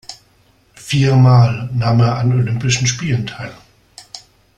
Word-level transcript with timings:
Viermal 0.73 1.69
nahm 1.75 1.99
er 1.99 2.17
an 2.17 2.33
Olympischen 2.33 2.87
Spielen 2.87 3.27
teil. 3.27 3.53